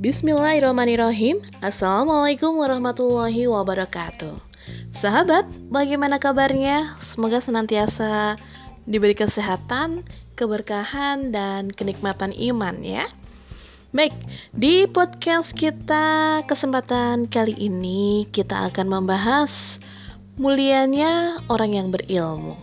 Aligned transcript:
Bismillahirrahmanirrahim. 0.00 1.44
Assalamualaikum 1.60 2.56
warahmatullahi 2.56 3.44
wabarakatuh. 3.44 4.32
Sahabat, 4.96 5.44
bagaimana 5.68 6.16
kabarnya? 6.16 6.96
Semoga 7.04 7.36
senantiasa 7.44 8.40
diberi 8.88 9.12
kesehatan, 9.12 10.08
keberkahan, 10.40 11.36
dan 11.36 11.68
kenikmatan 11.68 12.32
iman 12.32 12.80
ya. 12.80 13.12
Baik, 13.92 14.16
di 14.56 14.88
podcast 14.88 15.52
kita 15.52 16.48
kesempatan 16.48 17.28
kali 17.28 17.52
ini 17.60 18.24
kita 18.32 18.72
akan 18.72 19.04
membahas 19.04 19.76
mulianya 20.40 21.44
orang 21.52 21.76
yang 21.76 21.92
berilmu. 21.92 22.56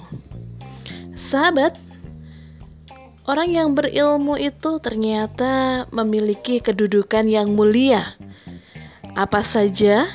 Sahabat, 1.13 1.77
Orang 3.27 3.51
yang 3.51 3.75
berilmu 3.75 4.39
itu 4.39 4.79
ternyata 4.79 5.83
memiliki 5.91 6.63
kedudukan 6.63 7.27
yang 7.27 7.59
mulia. 7.59 8.15
Apa 9.19 9.43
saja? 9.43 10.07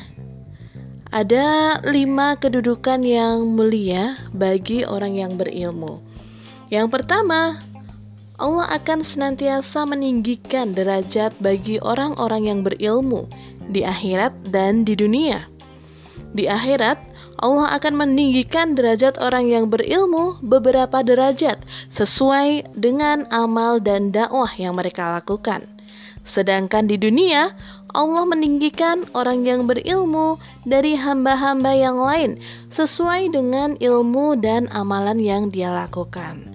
Ada 1.12 1.76
lima 1.84 2.40
kedudukan 2.40 3.04
yang 3.04 3.52
mulia 3.52 4.16
bagi 4.32 4.88
orang 4.88 5.20
yang 5.20 5.36
berilmu. 5.36 6.00
Yang 6.72 6.88
pertama, 6.88 7.60
Allah 8.40 8.80
akan 8.80 9.04
senantiasa 9.04 9.84
meninggikan 9.84 10.72
derajat 10.72 11.36
bagi 11.36 11.76
orang-orang 11.84 12.48
yang 12.48 12.64
berilmu 12.64 13.28
di 13.68 13.84
akhirat 13.84 14.32
dan 14.48 14.88
di 14.88 14.96
dunia. 14.96 15.52
Di 16.32 16.48
akhirat, 16.48 17.11
Allah 17.40 17.72
akan 17.78 17.94
meninggikan 17.96 18.76
derajat 18.76 19.16
orang 19.16 19.48
yang 19.48 19.72
berilmu 19.72 20.40
beberapa 20.44 21.00
derajat 21.00 21.62
sesuai 21.88 22.76
dengan 22.76 23.24
amal 23.32 23.80
dan 23.80 24.12
dakwah 24.12 24.50
yang 24.58 24.76
mereka 24.76 25.16
lakukan. 25.20 25.64
Sedangkan 26.22 26.86
di 26.86 26.94
dunia, 27.00 27.56
Allah 27.92 28.24
meninggikan 28.24 29.04
orang 29.12 29.44
yang 29.44 29.68
berilmu 29.68 30.40
dari 30.64 30.96
hamba-hamba 30.96 31.72
yang 31.76 31.98
lain 31.98 32.38
sesuai 32.72 33.34
dengan 33.34 33.76
ilmu 33.76 34.38
dan 34.38 34.70
amalan 34.72 35.18
yang 35.20 35.50
dia 35.52 35.68
lakukan. 35.68 36.46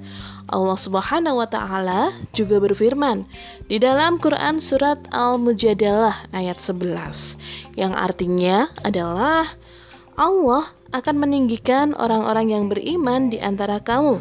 Allah 0.48 0.80
Subhanahu 0.80 1.44
wa 1.44 1.48
taala 1.52 2.16
juga 2.32 2.64
berfirman 2.64 3.28
di 3.68 3.84
dalam 3.84 4.16
Quran 4.16 4.64
surat 4.64 4.96
Al-Mujadalah 5.12 6.32
ayat 6.32 6.64
11 6.64 7.36
yang 7.76 7.92
artinya 7.92 8.72
adalah 8.88 9.60
Allah 10.18 10.74
akan 10.98 11.22
meninggikan 11.22 11.94
orang-orang 11.94 12.50
yang 12.50 12.66
beriman 12.74 13.30
di 13.30 13.38
antara 13.38 13.78
kamu 13.78 14.18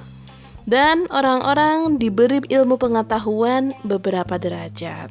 dan 0.69 1.09
orang-orang 1.09 1.97
diberi 1.97 2.45
ilmu 2.53 2.77
pengetahuan 2.77 3.73
beberapa 3.81 4.37
derajat. 4.37 5.09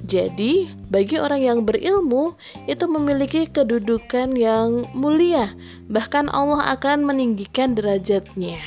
Jadi, 0.00 0.72
bagi 0.88 1.20
orang 1.20 1.44
yang 1.44 1.58
berilmu 1.68 2.40
itu 2.64 2.88
memiliki 2.88 3.44
kedudukan 3.52 4.32
yang 4.32 4.88
mulia, 4.96 5.52
bahkan 5.92 6.32
Allah 6.32 6.72
akan 6.72 7.04
meninggikan 7.04 7.76
derajatnya. 7.76 8.64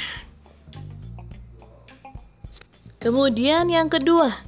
Kemudian 3.02 3.74
yang 3.74 3.90
kedua, 3.90 4.46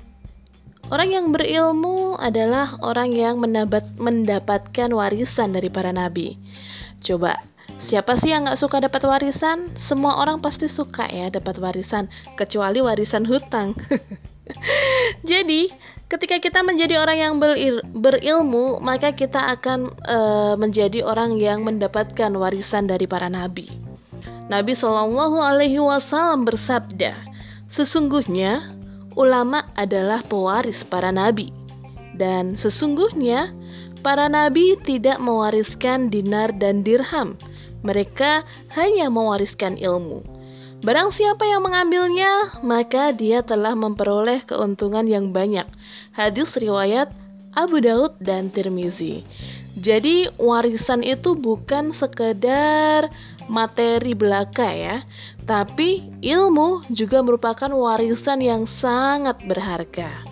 orang 0.94 1.10
yang 1.10 1.26
berilmu 1.34 2.22
adalah 2.22 2.78
orang 2.86 3.14
yang 3.14 3.42
mendapatkan 3.98 4.90
warisan 4.94 5.58
dari 5.58 5.74
para 5.74 5.90
nabi. 5.90 6.38
Coba, 7.00 7.40
siapa 7.80 8.20
sih 8.20 8.36
yang 8.36 8.48
gak 8.48 8.60
suka 8.60 8.84
dapat 8.84 9.04
warisan? 9.08 9.72
Semua 9.80 10.20
orang 10.20 10.44
pasti 10.44 10.68
suka 10.68 11.08
ya 11.08 11.32
dapat 11.32 11.58
warisan, 11.60 12.12
kecuali 12.36 12.84
warisan 12.84 13.24
hutang. 13.24 13.76
Jadi, 15.30 15.70
ketika 16.10 16.42
kita 16.42 16.60
menjadi 16.66 17.00
orang 17.00 17.18
yang 17.18 17.34
berilmu, 17.94 18.82
maka 18.82 19.14
kita 19.14 19.54
akan 19.56 19.94
uh, 20.10 20.54
menjadi 20.58 21.06
orang 21.06 21.38
yang 21.38 21.62
mendapatkan 21.64 22.34
warisan 22.34 22.90
dari 22.90 23.06
para 23.06 23.30
nabi. 23.30 23.70
Nabi 24.50 24.74
Shallallahu 24.74 25.38
Alaihi 25.38 25.78
Wasallam 25.78 26.50
bersabda, 26.50 27.14
sesungguhnya 27.70 28.74
ulama 29.14 29.70
adalah 29.78 30.26
pewaris 30.26 30.82
para 30.82 31.14
nabi, 31.14 31.54
dan 32.18 32.58
sesungguhnya 32.58 33.54
Para 34.00 34.32
nabi 34.32 34.80
tidak 34.80 35.20
mewariskan 35.20 36.08
dinar 36.08 36.56
dan 36.56 36.88
dirham. 36.88 37.36
Mereka 37.84 38.48
hanya 38.76 39.12
mewariskan 39.12 39.76
ilmu. 39.76 40.24
Barang 40.80 41.12
siapa 41.12 41.44
yang 41.44 41.68
mengambilnya, 41.68 42.64
maka 42.64 43.12
dia 43.12 43.44
telah 43.44 43.76
memperoleh 43.76 44.48
keuntungan 44.48 45.04
yang 45.04 45.36
banyak. 45.36 45.68
Hadis 46.16 46.56
riwayat 46.56 47.12
Abu 47.52 47.84
Daud 47.84 48.16
dan 48.24 48.48
Tirmizi. 48.48 49.28
Jadi 49.76 50.32
warisan 50.40 51.04
itu 51.04 51.36
bukan 51.36 51.92
sekedar 51.92 53.12
materi 53.52 54.16
belaka 54.16 54.72
ya, 54.72 55.04
tapi 55.44 56.08
ilmu 56.24 56.88
juga 56.88 57.20
merupakan 57.20 57.68
warisan 57.76 58.40
yang 58.40 58.64
sangat 58.64 59.36
berharga. 59.44 60.24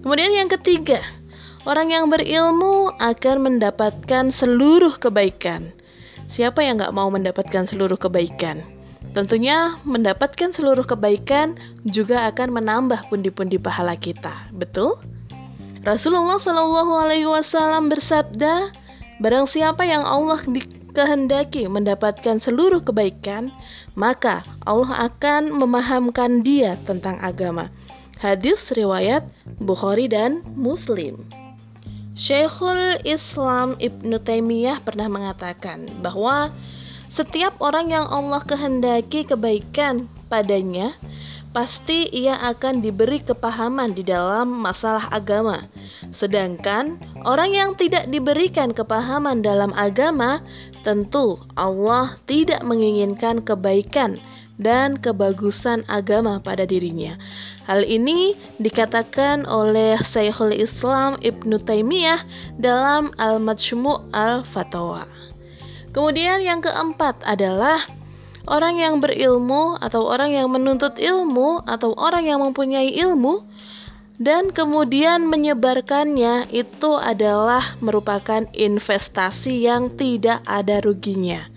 Kemudian 0.00 0.32
yang 0.32 0.48
ketiga, 0.48 1.04
Orang 1.64 1.88
yang 1.88 2.12
berilmu 2.12 2.92
akan 3.00 3.36
mendapatkan 3.40 4.28
seluruh 4.28 5.00
kebaikan. 5.00 5.72
Siapa 6.28 6.60
yang 6.60 6.76
gak 6.76 6.92
mau 6.92 7.08
mendapatkan 7.08 7.64
seluruh 7.64 7.96
kebaikan? 7.96 8.60
Tentunya 9.16 9.80
mendapatkan 9.88 10.52
seluruh 10.52 10.84
kebaikan 10.84 11.56
juga 11.88 12.28
akan 12.28 12.60
menambah 12.60 13.08
pundi-pundi 13.08 13.56
pahala 13.56 13.96
kita. 13.96 14.44
Betul? 14.52 15.00
Rasulullah 15.88 16.36
Shallallahu 16.36 16.92
Alaihi 17.00 17.28
Wasallam 17.32 17.88
bersabda, 17.88 18.68
barang 19.24 19.48
siapa 19.48 19.88
yang 19.88 20.04
Allah 20.04 20.44
dikehendaki 20.44 21.64
mendapatkan 21.72 22.44
seluruh 22.44 22.84
kebaikan, 22.84 23.48
maka 23.96 24.44
Allah 24.68 25.08
akan 25.08 25.56
memahamkan 25.56 26.44
dia 26.44 26.76
tentang 26.84 27.16
agama. 27.24 27.72
Hadis 28.20 28.68
riwayat 28.68 29.24
Bukhari 29.64 30.12
dan 30.12 30.44
Muslim. 30.56 31.43
Syekhul 32.14 33.02
Islam 33.02 33.74
Ibnu 33.82 34.22
Taimiyah 34.22 34.78
pernah 34.86 35.10
mengatakan 35.10 35.90
bahwa 35.98 36.54
setiap 37.10 37.58
orang 37.58 37.90
yang 37.90 38.06
Allah 38.06 38.38
kehendaki 38.38 39.26
kebaikan 39.26 40.06
padanya, 40.30 40.94
pasti 41.50 42.06
ia 42.14 42.38
akan 42.38 42.86
diberi 42.86 43.18
kepahaman 43.18 43.98
di 43.98 44.06
dalam 44.06 44.46
masalah 44.46 45.10
agama. 45.10 45.66
Sedangkan 46.14 47.02
orang 47.26 47.50
yang 47.50 47.70
tidak 47.74 48.06
diberikan 48.06 48.70
kepahaman 48.70 49.42
dalam 49.42 49.74
agama, 49.74 50.38
tentu 50.86 51.42
Allah 51.58 52.14
tidak 52.30 52.62
menginginkan 52.62 53.42
kebaikan 53.42 54.22
dan 54.60 55.00
kebagusan 55.00 55.82
agama 55.90 56.38
pada 56.38 56.62
dirinya. 56.62 57.18
Hal 57.66 57.82
ini 57.82 58.36
dikatakan 58.60 59.48
oleh 59.48 59.98
Syekhul 60.04 60.54
Islam 60.54 61.18
Ibnu 61.18 61.58
Taimiyah 61.64 62.22
dalam 62.60 63.10
Al-Majmu' 63.16 64.12
Al-Fatawa. 64.12 65.08
Kemudian 65.94 66.42
yang 66.42 66.60
keempat 66.60 67.22
adalah 67.22 67.86
orang 68.44 68.76
yang 68.76 69.00
berilmu 69.00 69.80
atau 69.80 70.04
orang 70.04 70.34
yang 70.34 70.50
menuntut 70.50 70.98
ilmu 71.00 71.64
atau 71.64 71.96
orang 71.96 72.28
yang 72.28 72.42
mempunyai 72.44 72.92
ilmu 73.00 73.46
dan 74.20 74.54
kemudian 74.54 75.26
menyebarkannya 75.26 76.46
itu 76.54 76.94
adalah 76.94 77.74
merupakan 77.82 78.46
investasi 78.54 79.66
yang 79.66 79.90
tidak 79.98 80.38
ada 80.46 80.78
ruginya. 80.78 81.50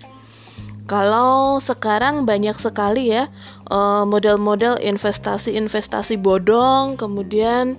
Kalau 0.88 1.60
sekarang 1.60 2.24
banyak 2.24 2.56
sekali 2.56 3.12
ya 3.12 3.28
eh, 3.68 4.04
model-model 4.08 4.80
investasi-investasi 4.80 6.16
bodong, 6.16 6.96
kemudian 6.96 7.76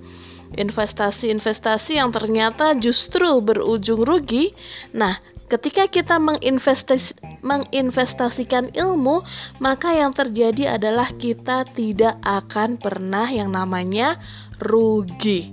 investasi-investasi 0.57 2.01
yang 2.01 2.13
ternyata 2.13 2.73
justru 2.77 3.41
berujung 3.45 4.01
rugi. 4.05 4.53
Nah, 4.97 5.21
ketika 5.49 5.89
kita 5.89 6.17
menginvestasi, 6.17 7.17
menginvestasikan 7.45 8.73
ilmu, 8.73 9.25
maka 9.61 9.93
yang 9.93 10.13
terjadi 10.13 10.81
adalah 10.81 11.13
kita 11.17 11.69
tidak 11.73 12.17
akan 12.25 12.81
pernah 12.81 13.29
yang 13.29 13.53
namanya 13.53 14.17
rugi. 14.61 15.53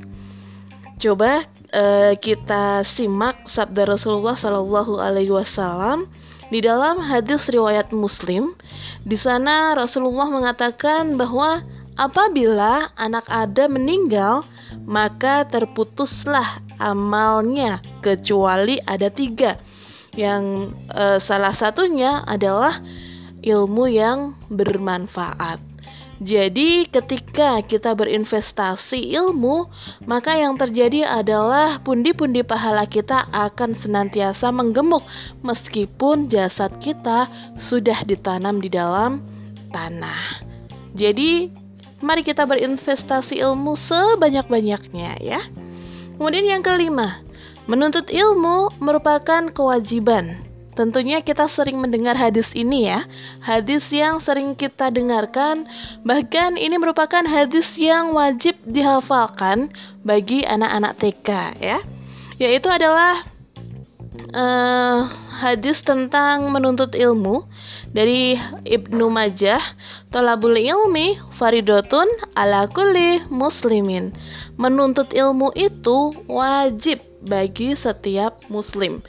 Coba 0.95 1.43
uh, 1.75 2.13
kita 2.15 2.87
simak 2.87 3.51
sabda 3.51 3.83
Rasulullah 3.83 4.39
Shallallahu 4.39 4.95
Alaihi 4.95 5.31
Wasallam 5.31 6.07
di 6.53 6.61
dalam 6.61 7.01
hadis 7.01 7.49
riwayat 7.49 7.89
Muslim, 7.89 8.53
di 9.01 9.17
sana 9.17 9.73
Rasulullah 9.73 10.29
mengatakan 10.29 11.17
bahwa 11.17 11.65
apabila 11.97 12.93
anak 12.99 13.25
Adam 13.31 13.79
meninggal, 13.79 14.45
maka 14.85 15.47
terputuslah 15.49 16.61
amalnya 16.77 17.81
kecuali 18.05 18.77
ada 18.85 19.09
tiga. 19.09 19.57
Yang 20.15 20.71
eh, 20.95 21.19
salah 21.19 21.51
satunya 21.51 22.23
adalah 22.23 22.79
ilmu 23.43 23.85
yang 23.91 24.37
bermanfaat. 24.47 25.74
Jadi, 26.23 26.87
ketika 26.87 27.59
kita 27.59 27.91
berinvestasi 27.91 29.11
ilmu, 29.19 29.67
maka 30.07 30.31
yang 30.39 30.55
terjadi 30.55 31.03
adalah 31.03 31.83
pundi-pundi 31.83 32.39
pahala 32.39 32.87
kita 32.87 33.27
akan 33.35 33.75
senantiasa 33.75 34.47
menggemuk, 34.47 35.03
meskipun 35.43 36.31
jasad 36.31 36.71
kita 36.79 37.27
sudah 37.59 37.99
ditanam 38.07 38.63
di 38.63 38.71
dalam 38.71 39.19
tanah. 39.75 40.39
Jadi, 40.95 41.51
mari 41.99 42.23
kita 42.23 42.47
berinvestasi 42.47 43.43
ilmu 43.43 43.75
sebanyak-banyaknya, 43.75 45.19
ya. 45.19 45.43
Kemudian, 46.15 46.47
yang 46.47 46.63
kelima, 46.63 47.19
menuntut 47.67 48.07
ilmu 48.07 48.71
merupakan 48.79 49.51
kewajiban 49.51 50.47
Tentunya 50.75 51.23
kita 51.23 51.47
sering 51.47 51.79
mendengar 51.79 52.19
hadis 52.19 52.51
ini 52.51 52.91
ya. 52.91 53.07
Hadis 53.39 53.87
yang 53.95 54.19
sering 54.19 54.53
kita 54.59 54.91
dengarkan 54.91 55.63
Bahkan 56.03 56.59
ini 56.59 56.75
merupakan 56.75 57.23
hadis 57.23 57.79
yang 57.79 58.11
wajib 58.11 58.59
dihafalkan 58.67 59.71
bagi 60.03 60.43
anak-anak 60.43 60.99
TK 60.99 61.29
ya. 61.63 61.79
Yaitu 62.35 62.67
adalah 62.67 63.23
uh, 64.35 65.07
hadis 65.39 65.79
tentang 65.79 66.51
menuntut 66.51 66.91
ilmu 66.91 67.47
Dari 67.95 68.35
Ibnu 68.67 69.07
Majah 69.07 69.63
Tolabul 70.11 70.59
ilmi 70.59 71.19
faridotun 71.35 72.07
ala 72.39 72.71
kulli 72.71 73.19
muslimin. 73.27 74.15
Menuntut 74.55 75.11
ilmu 75.11 75.51
itu 75.55 76.15
wajib 76.31 77.03
bagi 77.25 77.73
setiap 77.73 78.45
muslim 78.47 79.01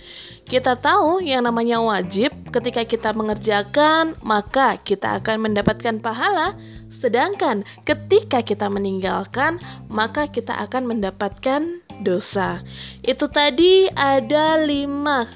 kita 0.47 0.79
tahu 0.79 1.27
yang 1.27 1.43
namanya 1.43 1.83
wajib 1.83 2.31
ketika 2.55 2.87
kita 2.87 3.11
mengerjakan, 3.11 4.15
maka 4.23 4.79
kita 4.79 5.19
akan 5.19 5.51
mendapatkan 5.51 5.99
pahala. 5.99 6.55
Sedangkan 7.03 7.67
ketika 7.83 8.47
kita 8.47 8.71
meninggalkan, 8.71 9.59
maka 9.91 10.31
kita 10.31 10.55
akan 10.55 10.87
mendapatkan 10.87 11.83
dosa. 11.99 12.63
Itu 13.03 13.27
tadi 13.27 13.91
ada 13.99 14.63
lima 14.63 15.27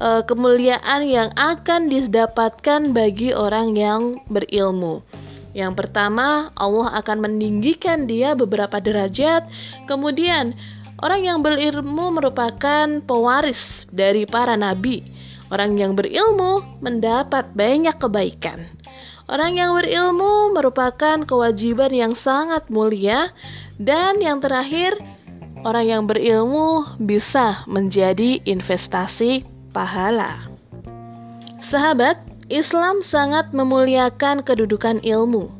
uh, 0.00 0.24
kemuliaan 0.24 1.04
yang 1.04 1.36
akan 1.36 1.92
didapatkan 1.92 2.96
bagi 2.96 3.36
orang 3.36 3.76
yang 3.76 4.24
berilmu. 4.32 5.04
Yang 5.56 5.72
pertama, 5.84 6.52
Allah 6.52 7.00
akan 7.00 7.28
meninggikan 7.28 8.04
dia 8.04 8.36
beberapa 8.36 8.76
derajat. 8.76 9.48
Kemudian, 9.88 10.52
Orang 10.96 11.28
yang 11.28 11.44
berilmu 11.44 12.08
merupakan 12.16 12.88
pewaris 13.04 13.84
dari 13.92 14.24
para 14.24 14.56
nabi. 14.56 15.04
Orang 15.52 15.76
yang 15.76 15.92
berilmu 15.92 16.64
mendapat 16.80 17.52
banyak 17.52 17.94
kebaikan. 18.00 18.64
Orang 19.28 19.58
yang 19.58 19.76
berilmu 19.76 20.56
merupakan 20.56 21.20
kewajiban 21.26 21.90
yang 21.90 22.14
sangat 22.16 22.70
mulia, 22.70 23.34
dan 23.76 24.22
yang 24.22 24.38
terakhir, 24.38 24.96
orang 25.66 25.86
yang 25.90 26.02
berilmu 26.06 26.86
bisa 27.02 27.66
menjadi 27.66 28.38
investasi 28.46 29.42
pahala. 29.74 30.46
Sahabat, 31.60 32.22
Islam 32.46 33.02
sangat 33.02 33.50
memuliakan 33.50 34.46
kedudukan 34.46 35.02
ilmu. 35.02 35.50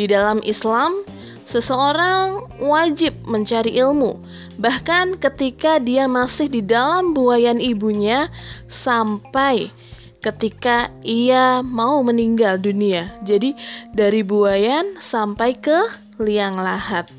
Di 0.00 0.08
dalam 0.08 0.40
Islam, 0.40 1.04
Seseorang 1.50 2.46
wajib 2.62 3.10
mencari 3.26 3.74
ilmu, 3.82 4.22
bahkan 4.54 5.18
ketika 5.18 5.82
dia 5.82 6.06
masih 6.06 6.46
di 6.46 6.62
dalam 6.62 7.10
buayan 7.10 7.58
ibunya, 7.58 8.30
sampai 8.70 9.74
ketika 10.22 10.94
ia 11.02 11.58
mau 11.66 12.06
meninggal 12.06 12.54
dunia. 12.54 13.10
Jadi, 13.26 13.58
dari 13.90 14.22
buayan 14.22 15.02
sampai 15.02 15.58
ke 15.58 15.90
liang 16.22 16.54
lahat. 16.54 17.10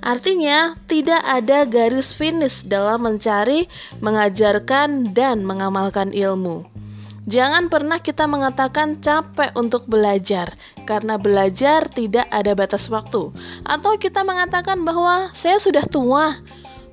Artinya, 0.00 0.72
tidak 0.88 1.20
ada 1.26 1.68
garis 1.68 2.16
finish 2.16 2.64
dalam 2.64 3.04
mencari, 3.04 3.68
mengajarkan, 4.00 5.12
dan 5.12 5.44
mengamalkan 5.44 6.16
ilmu. 6.16 6.64
Jangan 7.26 7.66
pernah 7.66 7.98
kita 7.98 8.30
mengatakan 8.30 9.02
capek 9.02 9.50
untuk 9.58 9.90
belajar, 9.90 10.54
karena 10.86 11.18
belajar 11.18 11.90
tidak 11.90 12.30
ada 12.30 12.54
batas 12.54 12.86
waktu. 12.86 13.34
Atau 13.66 13.98
kita 13.98 14.22
mengatakan 14.22 14.86
bahwa 14.86 15.34
saya 15.34 15.58
sudah 15.58 15.82
tua, 15.90 16.38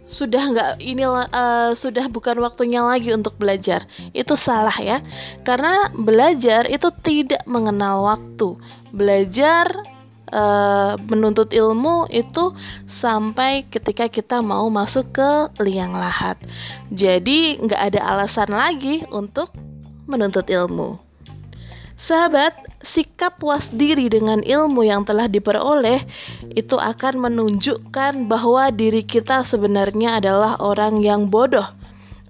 sudah 0.10 0.44
nggak 0.50 0.70
ini 0.82 1.06
uh, 1.06 1.78
sudah 1.78 2.10
bukan 2.10 2.42
waktunya 2.42 2.82
lagi 2.82 3.14
untuk 3.14 3.38
belajar. 3.38 3.86
Itu 4.10 4.34
salah 4.34 4.74
ya, 4.82 5.06
karena 5.46 5.94
belajar 5.94 6.66
itu 6.66 6.90
tidak 7.06 7.46
mengenal 7.46 8.02
waktu. 8.02 8.58
Belajar 8.90 9.70
uh, 10.34 10.98
menuntut 11.14 11.54
ilmu 11.54 12.10
itu 12.10 12.58
sampai 12.90 13.70
ketika 13.70 14.10
kita 14.10 14.42
mau 14.42 14.66
masuk 14.74 15.14
ke 15.14 15.30
liang 15.62 15.94
lahat. 15.94 16.42
Jadi 16.90 17.62
nggak 17.62 17.82
ada 17.94 18.02
alasan 18.02 18.50
lagi 18.50 19.06
untuk 19.14 19.54
menuntut 20.06 20.48
ilmu. 20.50 21.00
Sahabat, 22.04 22.52
sikap 22.84 23.40
puas 23.40 23.72
diri 23.72 24.12
dengan 24.12 24.44
ilmu 24.44 24.84
yang 24.84 25.08
telah 25.08 25.32
diperoleh 25.32 26.04
itu 26.52 26.76
akan 26.76 27.16
menunjukkan 27.16 28.28
bahwa 28.28 28.68
diri 28.76 29.08
kita 29.08 29.48
sebenarnya 29.48 30.20
adalah 30.20 30.60
orang 30.60 31.00
yang 31.00 31.32
bodoh. 31.32 31.64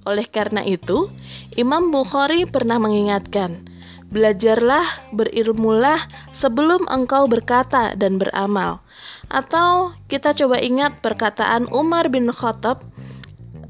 Oleh 0.05 0.29
karena 0.29 0.61
itu, 0.61 1.09
Imam 1.57 1.89
Bukhari 1.89 2.45
pernah 2.45 2.77
mengingatkan, 2.77 3.65
"Belajarlah, 4.13 5.09
berilmulah 5.09 6.05
sebelum 6.37 6.85
engkau 6.85 7.25
berkata 7.25 7.97
dan 7.97 8.21
beramal." 8.21 8.85
Atau 9.25 9.97
kita 10.05 10.37
coba 10.37 10.61
ingat 10.61 11.01
perkataan 11.01 11.65
Umar 11.73 12.13
bin 12.13 12.29
Khattab, 12.29 12.85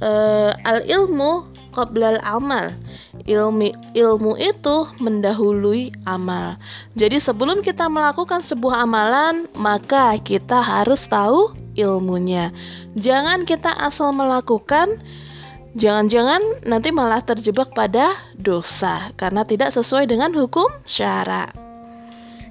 e, 0.04 0.12
"Al-ilmu 0.68 1.53
qoblal 1.74 2.22
amal. 2.22 2.72
Ilmu 3.26 3.74
ilmu 3.98 4.38
itu 4.38 4.88
mendahului 5.02 5.92
amal. 6.06 6.62
Jadi 6.94 7.18
sebelum 7.18 7.66
kita 7.66 7.90
melakukan 7.90 8.46
sebuah 8.46 8.86
amalan, 8.86 9.50
maka 9.58 10.16
kita 10.22 10.62
harus 10.62 11.04
tahu 11.10 11.52
ilmunya. 11.74 12.54
Jangan 12.94 13.50
kita 13.50 13.74
asal 13.74 14.14
melakukan 14.14 15.02
Jangan-jangan 15.74 16.70
nanti 16.70 16.94
malah 16.94 17.26
terjebak 17.26 17.74
pada 17.74 18.14
dosa 18.38 19.10
karena 19.18 19.42
tidak 19.42 19.74
sesuai 19.74 20.06
dengan 20.06 20.30
hukum 20.30 20.70
syara. 20.86 21.73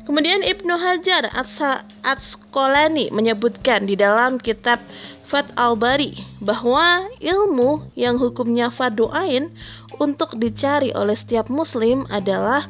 Kemudian 0.02 0.42
Ibnu 0.42 0.74
Hajar 0.74 1.30
At-Asqalani 1.30 3.14
menyebutkan 3.14 3.86
di 3.86 3.94
dalam 3.94 4.42
kitab 4.42 4.82
Fat 5.30 5.48
al-Bari 5.56 6.18
bahwa 6.42 7.08
ilmu 7.22 7.88
yang 7.96 8.20
hukumnya 8.20 8.68
fardu 8.68 9.08
ain 9.14 9.48
untuk 9.96 10.36
dicari 10.36 10.92
oleh 10.92 11.16
setiap 11.16 11.48
muslim 11.48 12.04
adalah 12.12 12.68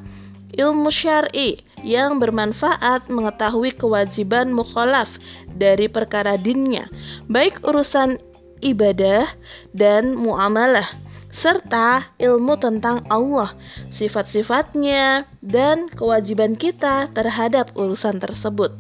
ilmu 0.55 0.93
syar'i 0.93 1.65
yang 1.83 2.23
bermanfaat 2.23 3.11
mengetahui 3.11 3.75
kewajiban 3.75 4.55
mukhalaf 4.55 5.11
dari 5.57 5.91
perkara 5.91 6.39
dinnya, 6.39 6.87
baik 7.27 7.59
urusan 7.67 8.21
ibadah 8.63 9.27
dan 9.75 10.15
muamalah 10.15 10.87
serta 11.33 12.13
ilmu 12.21 12.61
tentang 12.61 13.03
Allah, 13.09 13.57
sifat-sifatnya, 13.97 15.25
dan 15.41 15.89
kewajiban 15.89 16.55
kita 16.55 17.09
terhadap 17.11 17.73
urusan 17.75 18.21
tersebut 18.21 18.77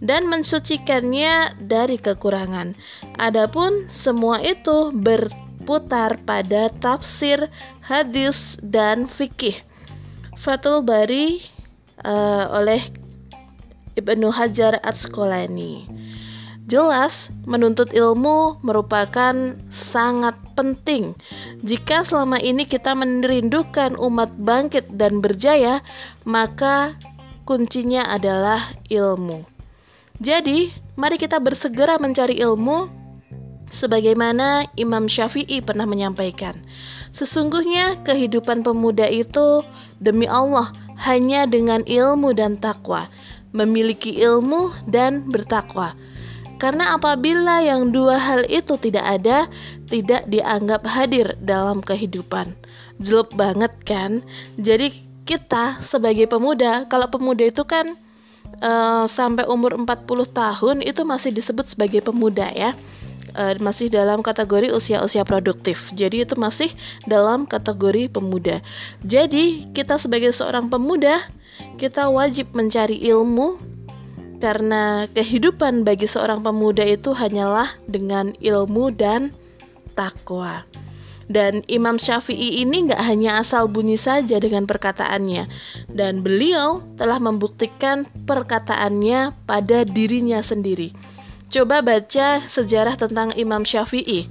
dan 0.00 0.26
mensucikannya 0.32 1.60
dari 1.60 2.00
kekurangan. 2.00 2.72
Adapun 3.20 3.86
semua 3.92 4.40
itu 4.40 4.90
berputar 4.96 6.16
pada 6.24 6.72
tafsir, 6.80 7.52
hadis, 7.84 8.56
dan 8.64 9.04
fikih. 9.06 9.60
Fatul 10.40 10.80
Bari 10.80 11.44
uh, 12.00 12.48
oleh 12.56 12.80
Ibnu 13.92 14.32
Hajar 14.32 14.80
At-Skolani. 14.80 15.99
Jelas, 16.70 17.34
menuntut 17.50 17.90
ilmu 17.90 18.62
merupakan 18.62 19.34
sangat 19.74 20.38
penting. 20.54 21.18
Jika 21.66 22.06
selama 22.06 22.38
ini 22.38 22.62
kita 22.62 22.94
merindukan 22.94 23.98
umat 23.98 24.30
bangkit 24.38 24.86
dan 24.94 25.18
berjaya, 25.18 25.82
maka 26.22 26.94
kuncinya 27.42 28.06
adalah 28.06 28.70
ilmu. 28.86 29.42
Jadi, 30.22 30.70
mari 30.94 31.18
kita 31.18 31.42
bersegera 31.42 31.98
mencari 31.98 32.38
ilmu 32.38 32.86
sebagaimana 33.74 34.70
Imam 34.78 35.10
Syafi'i 35.10 35.58
pernah 35.66 35.90
menyampaikan. 35.90 36.54
Sesungguhnya 37.10 37.98
kehidupan 38.06 38.62
pemuda 38.62 39.10
itu 39.10 39.66
demi 39.98 40.30
Allah 40.30 40.70
hanya 41.02 41.50
dengan 41.50 41.82
ilmu 41.82 42.30
dan 42.30 42.62
takwa, 42.62 43.10
memiliki 43.50 44.22
ilmu 44.22 44.70
dan 44.86 45.26
bertakwa. 45.26 45.98
Karena 46.60 46.92
apabila 46.92 47.64
yang 47.64 47.88
dua 47.88 48.20
hal 48.20 48.44
itu 48.46 48.76
tidak 48.76 49.02
ada, 49.02 49.48
tidak 49.88 50.28
dianggap 50.28 50.84
hadir 50.84 51.32
dalam 51.40 51.80
kehidupan. 51.80 52.52
Jelek 53.00 53.32
banget 53.32 53.72
kan? 53.88 54.20
Jadi 54.60 54.92
kita 55.24 55.80
sebagai 55.80 56.28
pemuda, 56.28 56.84
kalau 56.92 57.08
pemuda 57.08 57.48
itu 57.48 57.64
kan 57.64 57.96
uh, 58.60 59.08
sampai 59.08 59.48
umur 59.48 59.72
40 59.72 59.88
tahun 60.36 60.76
itu 60.84 61.00
masih 61.08 61.32
disebut 61.32 61.64
sebagai 61.72 62.04
pemuda 62.04 62.52
ya 62.52 62.76
uh, 63.34 63.54
masih 63.62 63.90
dalam 63.90 64.20
kategori 64.20 64.74
usia-usia 64.74 65.22
produktif. 65.22 65.90
Jadi 65.94 66.26
itu 66.26 66.34
masih 66.34 66.70
dalam 67.06 67.46
kategori 67.46 68.10
pemuda. 68.10 68.62
Jadi 69.04 69.70
kita 69.70 69.98
sebagai 70.00 70.34
seorang 70.34 70.66
pemuda, 70.66 71.24
kita 71.78 72.08
wajib 72.10 72.52
mencari 72.56 72.98
ilmu 73.10 73.60
karena 74.40 75.06
kehidupan 75.12 75.84
bagi 75.84 76.08
seorang 76.08 76.40
pemuda 76.40 76.82
itu 76.82 77.12
hanyalah 77.12 77.76
dengan 77.84 78.32
ilmu 78.40 78.90
dan 78.90 79.30
takwa. 79.92 80.64
Dan 81.30 81.62
Imam 81.70 81.94
Syafi'i 81.94 82.58
ini 82.58 82.90
nggak 82.90 83.06
hanya 83.06 83.38
asal 83.38 83.70
bunyi 83.70 83.94
saja 83.94 84.42
dengan 84.42 84.66
perkataannya, 84.66 85.46
dan 85.86 86.26
beliau 86.26 86.82
telah 86.98 87.22
membuktikan 87.22 88.02
perkataannya 88.26 89.30
pada 89.46 89.86
dirinya 89.86 90.42
sendiri. 90.42 90.90
Coba 91.46 91.86
baca 91.86 92.42
sejarah 92.42 92.98
tentang 92.98 93.30
Imam 93.38 93.62
Syafi'i. 93.62 94.26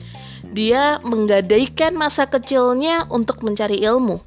Dia 0.52 1.00
menggadaikan 1.00 1.96
masa 1.96 2.28
kecilnya 2.28 3.08
untuk 3.08 3.48
mencari 3.48 3.80
ilmu, 3.80 4.20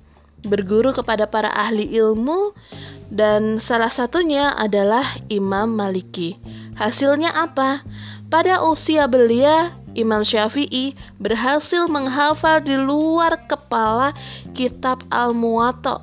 berguru 0.42 0.90
kepada 0.94 1.26
para 1.30 1.50
ahli 1.50 1.86
ilmu, 1.90 2.54
dan 3.12 3.60
salah 3.60 3.90
satunya 3.92 4.54
adalah 4.56 5.04
Imam 5.28 5.74
Maliki. 5.74 6.40
Hasilnya 6.76 7.30
apa? 7.36 7.84
Pada 8.32 8.64
usia 8.64 9.04
belia, 9.04 9.76
Imam 9.92 10.24
Syafi'i 10.24 10.96
berhasil 11.20 11.84
menghafal 11.84 12.64
di 12.64 12.72
luar 12.80 13.44
kepala 13.44 14.16
kitab 14.56 15.04
Al-Muwatta 15.12 16.00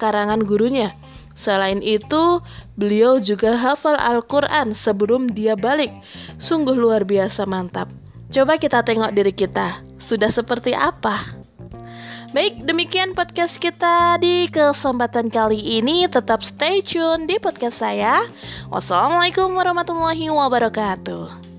karangan 0.00 0.40
gurunya. 0.40 0.96
Selain 1.36 1.80
itu, 1.80 2.40
beliau 2.76 3.16
juga 3.16 3.56
hafal 3.56 3.96
Al-Quran 3.96 4.76
sebelum 4.76 5.32
dia 5.32 5.56
balik. 5.56 5.88
Sungguh 6.36 6.76
luar 6.76 7.04
biasa 7.04 7.48
mantap. 7.48 7.88
Coba 8.28 8.60
kita 8.60 8.84
tengok 8.84 9.12
diri 9.16 9.32
kita, 9.32 9.80
sudah 9.96 10.28
seperti 10.28 10.76
apa? 10.76 11.39
Baik, 12.30 12.62
demikian 12.62 13.10
podcast 13.18 13.58
kita 13.58 14.14
di 14.22 14.46
kesempatan 14.54 15.34
kali 15.34 15.82
ini. 15.82 16.06
Tetap 16.06 16.46
stay 16.46 16.78
tune 16.78 17.26
di 17.26 17.42
podcast 17.42 17.82
saya. 17.82 18.22
Wassalamualaikum 18.70 19.50
warahmatullahi 19.50 20.30
wabarakatuh. 20.30 21.49